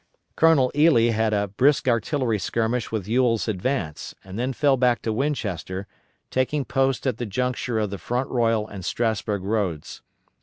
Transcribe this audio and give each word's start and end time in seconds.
Colonel 0.35 0.71
Ely 0.75 1.11
had 1.11 1.31
a 1.31 1.47
brisk 1.47 1.87
artillery 1.87 2.39
skirmish 2.39 2.91
with 2.91 3.07
Ewell's 3.07 3.47
advance, 3.47 4.15
and 4.23 4.39
then 4.39 4.51
fell 4.51 4.75
back 4.75 5.03
to 5.03 5.13
Winchester, 5.13 5.85
taking 6.31 6.65
post 6.65 7.05
at 7.05 7.17
the 7.17 7.25
junction 7.27 7.77
of 7.77 7.91
the 7.91 7.99
Front 7.99 8.29
Royal 8.31 8.67
and 8.67 8.83
Strasburg 8.83 9.43
roads. 9.43 10.01